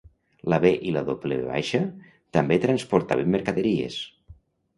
La 0.51 0.57
B 0.61 0.69
i 0.91 0.93
la 0.95 1.03
W 1.09 1.81
també 2.39 2.59
transportaven 2.65 3.31
mercaderies. 3.37 4.01